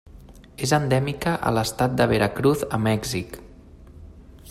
És 0.67 0.71
endèmica 0.77 1.35
a 1.49 1.53
l'Estat 1.57 1.95
de 2.01 2.07
Veracruz 2.13 2.65
a 2.79 2.81
Mèxic. 2.89 3.39